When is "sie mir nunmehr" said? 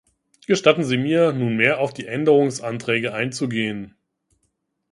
0.83-1.77